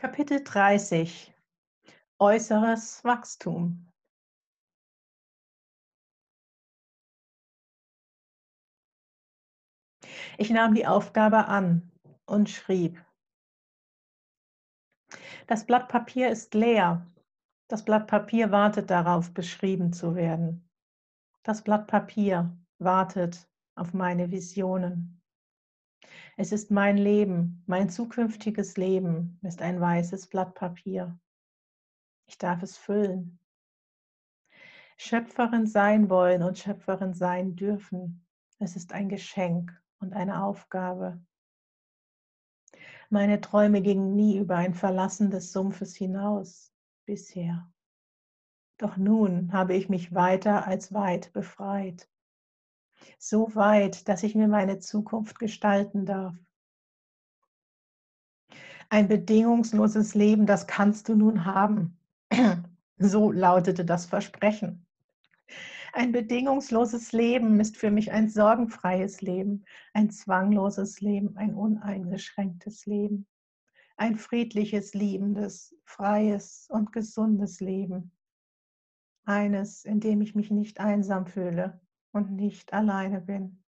[0.00, 1.30] Kapitel 30
[2.18, 3.86] Äußeres Wachstum
[10.38, 11.92] Ich nahm die Aufgabe an
[12.24, 13.04] und schrieb.
[15.46, 17.06] Das Blatt Papier ist leer.
[17.68, 20.66] Das Blatt Papier wartet darauf, beschrieben zu werden.
[21.42, 25.19] Das Blatt Papier wartet auf meine Visionen.
[26.42, 31.20] Es ist mein Leben, mein zukünftiges Leben ist ein weißes Blatt Papier.
[32.24, 33.38] Ich darf es füllen.
[34.96, 38.26] Schöpferin sein wollen und Schöpferin sein dürfen.
[38.58, 41.22] Es ist ein Geschenk und eine Aufgabe.
[43.10, 46.72] Meine Träume gingen nie über ein Verlassen des Sumpfes hinaus
[47.04, 47.70] bisher.
[48.78, 52.08] Doch nun habe ich mich weiter als weit befreit
[53.18, 56.34] so weit, dass ich mir meine Zukunft gestalten darf.
[58.88, 61.98] Ein bedingungsloses Leben, das kannst du nun haben.
[63.02, 64.84] So lautete das Versprechen.
[65.94, 73.26] Ein bedingungsloses Leben ist für mich ein sorgenfreies Leben, ein zwangloses Leben, ein uneingeschränktes Leben,
[73.96, 78.12] ein friedliches, liebendes, freies und gesundes Leben.
[79.24, 81.80] Eines, in dem ich mich nicht einsam fühle,
[82.12, 83.62] und nicht alleine bin.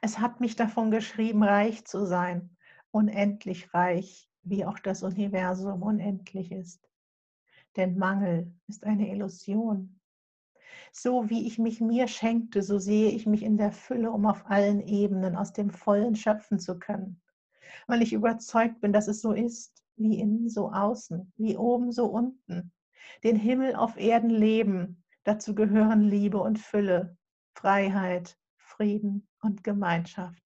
[0.00, 2.56] Es hat mich davon geschrieben, reich zu sein,
[2.90, 6.88] unendlich reich, wie auch das Universum unendlich ist.
[7.76, 10.00] Denn Mangel ist eine Illusion.
[10.92, 14.46] So wie ich mich mir schenkte, so sehe ich mich in der Fülle, um auf
[14.46, 17.20] allen Ebenen aus dem Vollen schöpfen zu können.
[17.86, 22.06] Weil ich überzeugt bin, dass es so ist, wie innen so außen, wie oben so
[22.06, 22.72] unten.
[23.24, 27.16] Den Himmel auf Erden leben, Dazu gehören Liebe und Fülle,
[27.54, 30.42] Freiheit, Frieden und Gemeinschaft.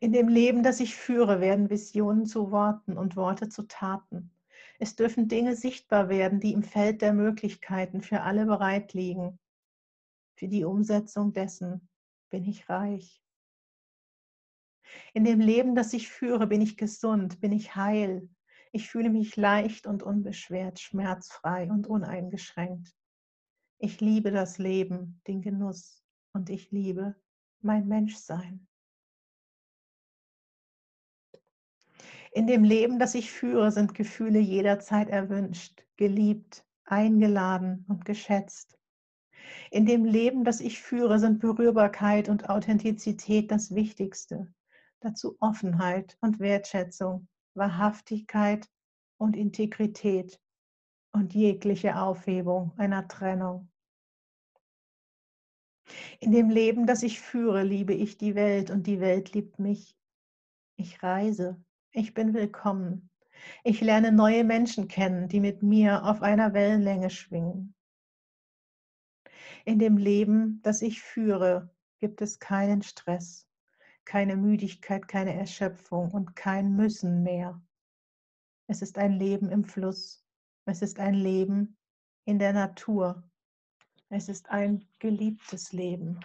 [0.00, 4.32] In dem Leben, das ich führe, werden Visionen zu Worten und Worte zu Taten.
[4.78, 9.38] Es dürfen Dinge sichtbar werden, die im Feld der Möglichkeiten für alle bereit liegen.
[10.36, 11.88] Für die Umsetzung dessen
[12.30, 13.22] bin ich reich.
[15.12, 18.28] In dem Leben, das ich führe, bin ich gesund, bin ich heil,
[18.72, 22.94] ich fühle mich leicht und unbeschwert, schmerzfrei und uneingeschränkt.
[23.78, 27.16] Ich liebe das Leben, den Genuss und ich liebe
[27.60, 28.66] mein Menschsein.
[32.32, 38.78] In dem Leben, das ich führe, sind Gefühle jederzeit erwünscht, geliebt, eingeladen und geschätzt.
[39.72, 44.52] In dem Leben, das ich führe, sind Berührbarkeit und Authentizität das Wichtigste.
[45.00, 48.68] Dazu Offenheit und Wertschätzung, Wahrhaftigkeit
[49.18, 50.40] und Integrität
[51.12, 53.70] und jegliche Aufhebung einer Trennung.
[56.20, 59.96] In dem Leben, das ich führe, liebe ich die Welt und die Welt liebt mich.
[60.76, 63.10] Ich reise, ich bin willkommen.
[63.64, 67.74] Ich lerne neue Menschen kennen, die mit mir auf einer Wellenlänge schwingen.
[69.64, 73.49] In dem Leben, das ich führe, gibt es keinen Stress
[74.10, 77.62] keine Müdigkeit, keine Erschöpfung und kein Müssen mehr.
[78.66, 80.26] Es ist ein Leben im Fluss.
[80.64, 81.76] Es ist ein Leben
[82.24, 83.22] in der Natur.
[84.08, 86.18] Es ist ein geliebtes Leben.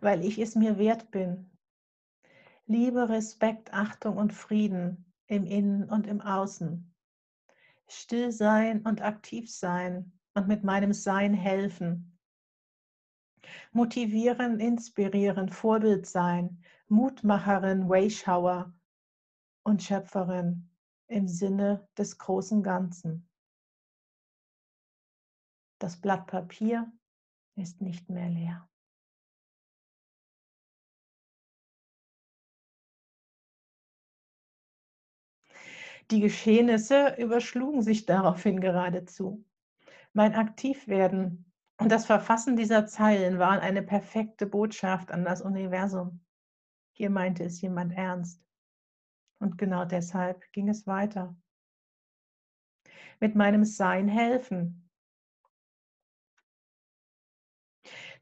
[0.00, 1.52] Weil ich es mir wert bin.
[2.66, 6.92] Liebe, Respekt, Achtung und Frieden im Innen und im Außen.
[7.86, 12.15] Still sein und aktiv sein und mit meinem Sein helfen,
[13.72, 18.74] motivieren, inspirieren, Vorbild sein, Mutmacherin, Wayschauer
[19.62, 20.68] und Schöpferin
[21.08, 23.28] im Sinne des großen Ganzen.
[25.78, 26.90] Das Blatt Papier
[27.56, 28.68] ist nicht mehr leer.
[36.12, 39.44] Die Geschehnisse überschlugen sich daraufhin geradezu.
[40.12, 41.45] Mein Aktivwerden
[41.78, 46.20] und das Verfassen dieser Zeilen war eine perfekte Botschaft an das Universum.
[46.92, 48.42] Hier meinte es jemand ernst.
[49.38, 51.36] Und genau deshalb ging es weiter.
[53.20, 54.88] Mit meinem Sein helfen.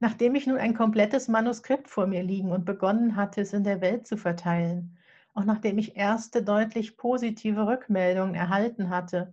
[0.00, 3.80] Nachdem ich nun ein komplettes Manuskript vor mir liegen und begonnen hatte, es in der
[3.80, 4.98] Welt zu verteilen,
[5.32, 9.32] auch nachdem ich erste deutlich positive Rückmeldungen erhalten hatte,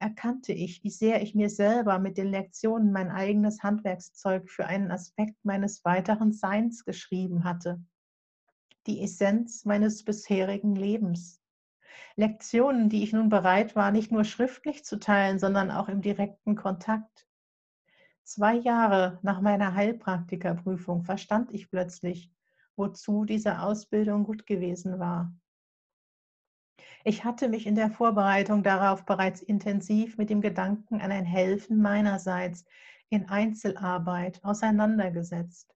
[0.00, 4.90] erkannte ich, wie sehr ich mir selber mit den Lektionen mein eigenes Handwerkszeug für einen
[4.90, 7.80] Aspekt meines weiteren Seins geschrieben hatte.
[8.86, 11.40] Die Essenz meines bisherigen Lebens.
[12.16, 16.56] Lektionen, die ich nun bereit war, nicht nur schriftlich zu teilen, sondern auch im direkten
[16.56, 17.26] Kontakt.
[18.24, 22.32] Zwei Jahre nach meiner Heilpraktikerprüfung verstand ich plötzlich,
[22.74, 25.34] wozu diese Ausbildung gut gewesen war.
[27.04, 31.80] Ich hatte mich in der Vorbereitung darauf bereits intensiv mit dem Gedanken an ein Helfen
[31.80, 32.64] meinerseits
[33.08, 35.74] in Einzelarbeit auseinandergesetzt,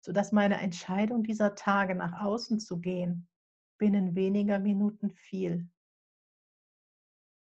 [0.00, 3.28] sodass meine Entscheidung dieser Tage nach außen zu gehen
[3.78, 5.68] binnen weniger Minuten fiel.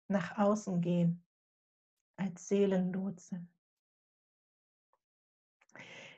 [0.08, 1.24] Nach außen gehen
[2.18, 3.48] als Seelenlotse.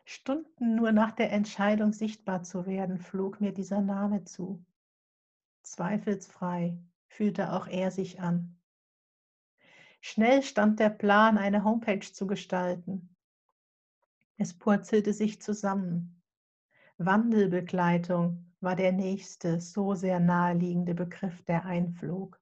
[0.05, 4.63] Stunden nur nach der Entscheidung sichtbar zu werden, flog mir dieser Name zu.
[5.71, 6.77] Zweifelsfrei
[7.07, 8.57] fühlte auch er sich an.
[10.01, 13.15] Schnell stand der Plan, eine Homepage zu gestalten.
[14.37, 16.21] Es purzelte sich zusammen.
[16.97, 22.39] Wandelbegleitung war der nächste, so sehr naheliegende Begriff, der einflog.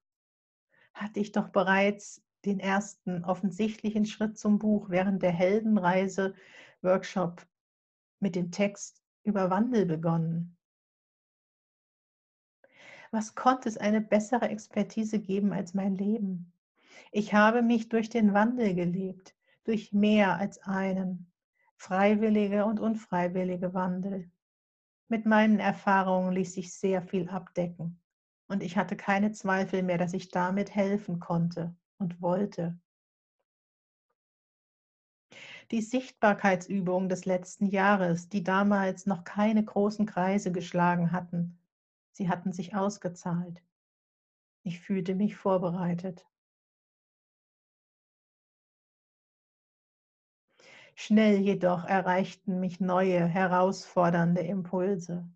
[0.94, 7.46] Hatte ich doch bereits den ersten offensichtlichen Schritt zum Buch während der Heldenreise-Workshop
[8.20, 10.55] mit dem Text über Wandel begonnen.
[13.10, 16.52] Was konnte es eine bessere Expertise geben als mein Leben?
[17.12, 21.30] Ich habe mich durch den Wandel gelebt, durch mehr als einen,
[21.76, 24.30] freiwillige und unfreiwillige Wandel.
[25.08, 28.00] Mit meinen Erfahrungen ließ sich sehr viel abdecken
[28.48, 32.78] und ich hatte keine Zweifel mehr, dass ich damit helfen konnte und wollte.
[35.72, 41.58] Die Sichtbarkeitsübungen des letzten Jahres, die damals noch keine großen Kreise geschlagen hatten,
[42.16, 43.62] Sie hatten sich ausgezahlt.
[44.62, 46.26] Ich fühlte mich vorbereitet.
[50.94, 55.28] Schnell jedoch erreichten mich neue, herausfordernde Impulse.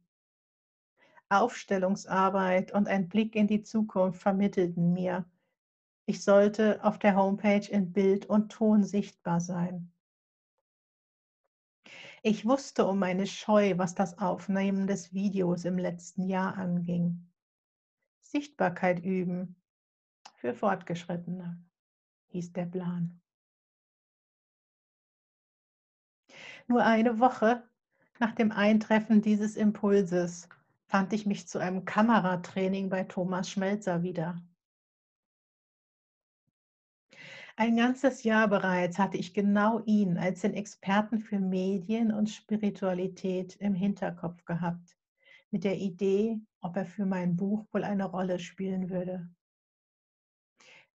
[1.29, 5.27] Aufstellungsarbeit und ein Blick in die Zukunft vermittelten mir,
[6.07, 9.93] ich sollte auf der Homepage in Bild und Ton sichtbar sein.
[12.23, 17.27] Ich wusste um meine Scheu, was das Aufnehmen des Videos im letzten Jahr anging.
[18.21, 19.57] Sichtbarkeit üben
[20.37, 21.59] für Fortgeschrittene,
[22.29, 23.21] hieß der Plan.
[26.69, 27.67] Nur eine Woche
[28.19, 30.47] nach dem Eintreffen dieses Impulses
[30.85, 34.43] fand ich mich zu einem Kameratraining bei Thomas Schmelzer wieder.
[37.61, 43.57] Ein ganzes Jahr bereits hatte ich genau ihn als den Experten für Medien und Spiritualität
[43.57, 44.97] im Hinterkopf gehabt,
[45.51, 49.29] mit der Idee, ob er für mein Buch wohl eine Rolle spielen würde.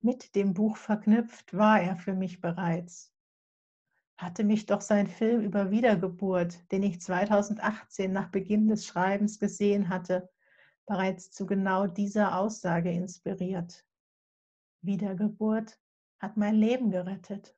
[0.02, 3.14] Mit dem Buch verknüpft war er für mich bereits.
[4.18, 9.90] Hatte mich doch sein Film über Wiedergeburt, den ich 2018 nach Beginn des Schreibens gesehen
[9.90, 10.32] hatte,
[10.88, 13.86] bereits zu genau dieser Aussage inspiriert.
[14.82, 15.80] Wiedergeburt
[16.26, 17.56] hat mein Leben gerettet.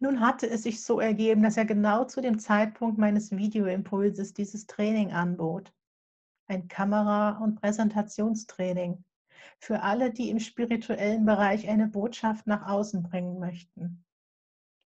[0.00, 4.66] Nun hatte es sich so ergeben, dass er genau zu dem Zeitpunkt meines Videoimpulses dieses
[4.66, 5.72] Training anbot.
[6.48, 9.04] Ein Kamera- und Präsentationstraining
[9.60, 14.04] für alle, die im spirituellen Bereich eine Botschaft nach außen bringen möchten.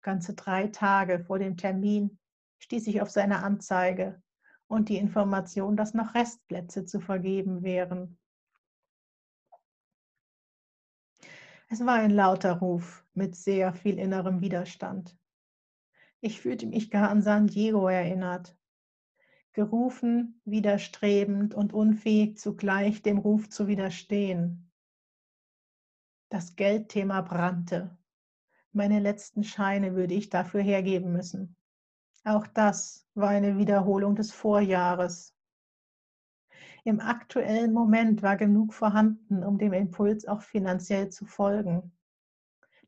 [0.02, 2.18] Ganze drei Tage vor dem Termin
[2.60, 4.22] stieß ich auf seine Anzeige
[4.68, 8.18] und die Information, dass noch Restplätze zu vergeben wären.
[11.68, 15.16] Es war ein lauter Ruf mit sehr viel innerem Widerstand.
[16.20, 18.56] Ich fühlte mich gar an San Diego erinnert.
[19.52, 24.70] Gerufen, widerstrebend und unfähig zugleich dem Ruf zu widerstehen.
[26.28, 27.96] Das Geldthema brannte.
[28.72, 31.56] Meine letzten Scheine würde ich dafür hergeben müssen.
[32.24, 35.35] Auch das war eine Wiederholung des Vorjahres.
[36.86, 41.90] Im aktuellen Moment war genug vorhanden, um dem Impuls auch finanziell zu folgen.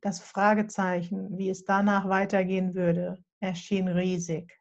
[0.00, 4.56] Das Fragezeichen, wie es danach weitergehen würde, erschien riesig.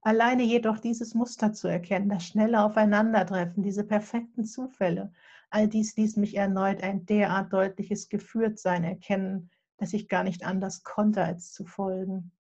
[0.00, 5.12] Alleine jedoch dieses Muster zu erkennen, das schnelle Aufeinandertreffen, diese perfekten Zufälle,
[5.50, 10.82] all dies ließ mich erneut ein derart deutliches Geführtsein erkennen, dass ich gar nicht anders
[10.82, 12.32] konnte, als zu folgen.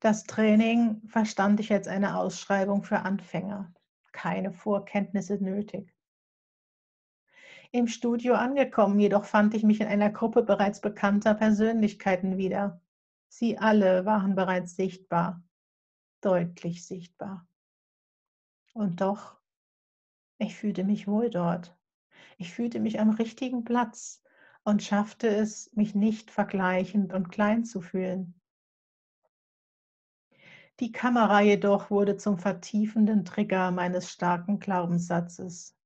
[0.00, 3.72] Das Training verstand ich als eine Ausschreibung für Anfänger.
[4.12, 5.94] Keine Vorkenntnisse nötig.
[7.72, 12.80] Im Studio angekommen jedoch fand ich mich in einer Gruppe bereits bekannter Persönlichkeiten wieder.
[13.28, 15.42] Sie alle waren bereits sichtbar,
[16.20, 17.48] deutlich sichtbar.
[18.74, 19.40] Und doch,
[20.38, 21.76] ich fühlte mich wohl dort.
[22.38, 24.22] Ich fühlte mich am richtigen Platz
[24.62, 28.40] und schaffte es, mich nicht vergleichend und klein zu fühlen.
[30.80, 35.76] Die Kamera jedoch wurde zum vertiefenden Trigger meines starken Glaubenssatzes.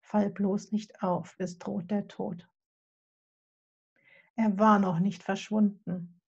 [0.00, 2.48] Fall bloß nicht auf, es droht der Tod.
[4.34, 6.20] Er war noch nicht verschwunden.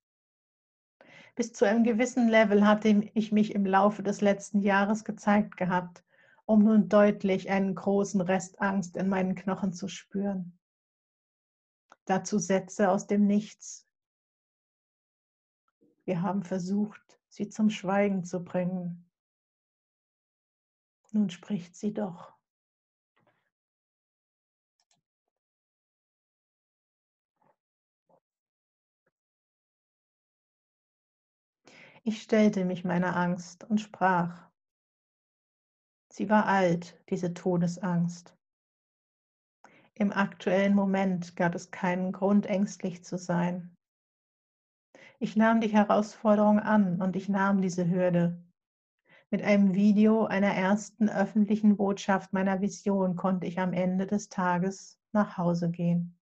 [1.34, 6.04] Bis zu einem gewissen Level hatte ich mich im Laufe des letzten Jahres gezeigt gehabt,
[6.44, 10.58] um nun deutlich einen großen Rest Angst in meinen Knochen zu spüren.
[12.04, 13.88] Dazu Sätze aus dem Nichts.
[16.04, 19.10] Wir haben versucht, sie zum Schweigen zu bringen.
[21.12, 22.34] Nun spricht sie doch.
[32.04, 34.50] Ich stellte mich meiner Angst und sprach.
[36.10, 38.36] Sie war alt, diese Todesangst.
[39.94, 43.74] Im aktuellen Moment gab es keinen Grund, ängstlich zu sein.
[45.22, 48.42] Ich nahm die Herausforderung an und ich nahm diese Hürde.
[49.30, 54.98] Mit einem Video einer ersten öffentlichen Botschaft meiner Vision konnte ich am Ende des Tages
[55.12, 56.18] nach Hause gehen.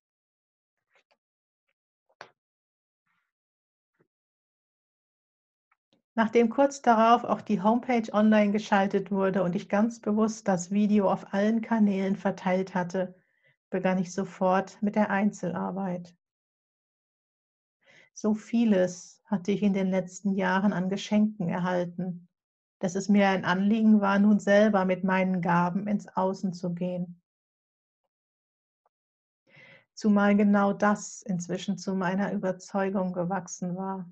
[6.15, 11.11] Nachdem kurz darauf auch die Homepage online geschaltet wurde und ich ganz bewusst das Video
[11.11, 13.15] auf allen Kanälen verteilt hatte,
[13.71, 16.15] begann ich sofort mit der Einzelarbeit.
[18.15, 22.29] So vieles hatte ich in den letzten Jahren an Geschenken erhalten,
[22.81, 27.21] dass es mir ein Anliegen war, nun selber mit meinen Gaben ins Außen zu gehen.
[29.95, 34.11] Zumal genau das inzwischen zu meiner Überzeugung gewachsen war.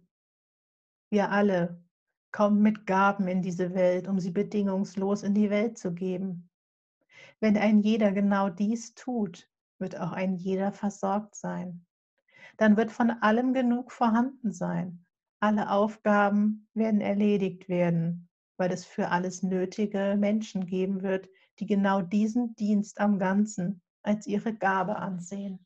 [1.11, 1.83] Wir alle
[2.31, 6.51] kommen mit Gaben in diese Welt, um sie bedingungslos in die Welt zu geben.
[7.41, 11.87] Wenn ein jeder genau dies tut, wird auch ein jeder versorgt sein.
[12.59, 15.07] Dann wird von allem genug vorhanden sein.
[15.41, 21.29] Alle Aufgaben werden erledigt werden, weil es für alles nötige Menschen geben wird,
[21.61, 25.65] die genau diesen Dienst am Ganzen als ihre Gabe ansehen.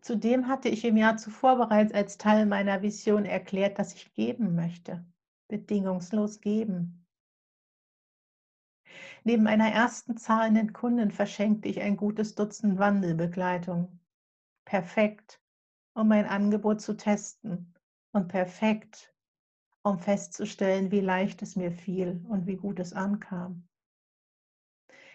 [0.00, 4.54] Zudem hatte ich im Jahr zuvor bereits als Teil meiner Vision erklärt, dass ich geben
[4.54, 5.04] möchte,
[5.48, 7.01] bedingungslos geben.
[9.24, 14.00] Neben einer ersten zahlenden Kundin verschenkte ich ein gutes Dutzend Wandelbegleitungen.
[14.64, 15.40] Perfekt,
[15.94, 17.74] um mein Angebot zu testen
[18.12, 19.14] und perfekt,
[19.82, 23.68] um festzustellen, wie leicht es mir fiel und wie gut es ankam.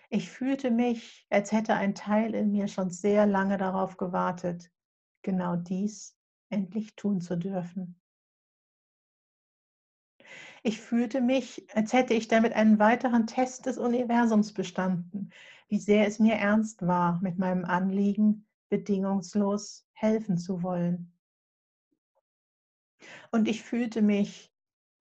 [0.10, 4.72] Ich fühlte mich, als hätte ein Teil in mir schon sehr lange darauf gewartet,
[5.22, 6.18] genau dies
[6.50, 8.00] endlich tun zu dürfen.
[10.64, 15.32] Ich fühlte mich, als hätte ich damit einen weiteren Test des Universums bestanden,
[15.70, 21.14] wie sehr es mir ernst war, mit meinem Anliegen bedingungslos helfen zu wollen.
[23.32, 24.52] Und ich fühlte mich,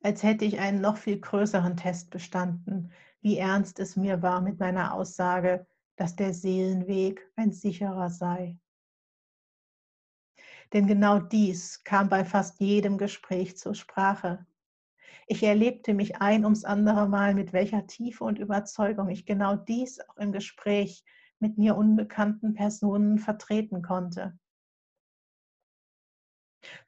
[0.02, 4.60] als hätte ich einen noch viel größeren Test bestanden, wie ernst es mir war mit
[4.60, 5.66] meiner Aussage,
[5.96, 8.58] dass der Seelenweg ein sicherer sei.
[10.72, 14.46] Denn genau dies kam bei fast jedem Gespräch zur Sprache.
[15.26, 20.00] Ich erlebte mich ein ums andere Mal, mit welcher Tiefe und Überzeugung ich genau dies
[20.00, 21.04] auch im Gespräch
[21.38, 24.38] mit mir unbekannten Personen vertreten konnte.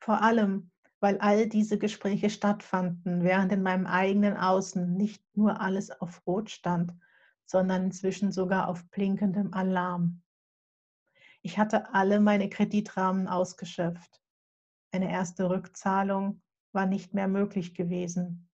[0.01, 0.71] Vor allem,
[1.01, 6.51] weil all diese Gespräche stattfanden, während in meinem eigenen Außen nicht nur alles auf Rot
[6.51, 6.93] stand,
[7.45, 10.23] sondern inzwischen sogar auf blinkendem Alarm.
[11.43, 14.21] Ich hatte alle meine Kreditrahmen ausgeschöpft.
[14.91, 16.43] Eine erste Rückzahlung
[16.79, 18.49] war nicht mehr möglich gewesen.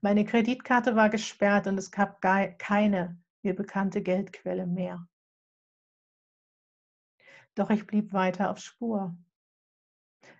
[0.00, 5.06] Meine Kreditkarte war gesperrt und es gab keine mir bekannte Geldquelle mehr.
[7.54, 9.14] Doch ich blieb weiter auf Spur.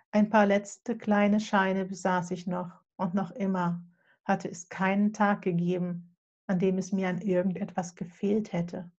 [0.09, 3.85] Ein paar letzte kleine Scheine besaß ich noch und noch immer
[4.25, 6.15] hatte es keinen Tag gegeben,
[6.47, 8.89] an dem es mir an irgendetwas gefehlt hätte.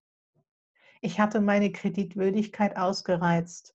[1.00, 3.75] Ich hatte meine Kreditwürdigkeit ausgereizt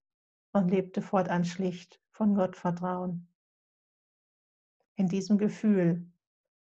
[0.53, 3.26] und lebte fortan schlicht von Gottvertrauen.
[4.97, 6.11] In diesem Gefühl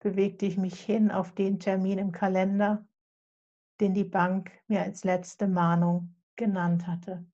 [0.01, 2.87] bewegte ich mich hin auf den Termin im Kalender,
[3.81, 7.27] den die Bank mir als letzte Mahnung genannt hatte.